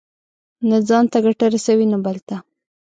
نه 0.69 0.77
ځان 0.87 1.05
ته 1.11 1.17
ګټه 1.25 1.45
رسوي، 1.53 1.85
نه 1.93 1.97
بل 2.05 2.17
ته. 2.27 2.37